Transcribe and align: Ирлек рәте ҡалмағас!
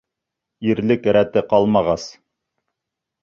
Ирлек 0.69 1.09
рәте 1.17 1.43
ҡалмағас! 1.51 2.07